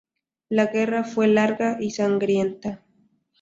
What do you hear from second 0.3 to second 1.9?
La guerra fue larga